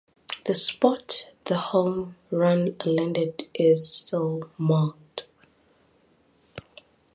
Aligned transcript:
The 0.45 0.55
spot 0.55 1.27
the 1.45 1.57
home 1.59 2.15
run 2.31 2.75
landed 2.85 3.47
is 3.53 3.93
still 3.93 4.49
marked. 4.57 5.25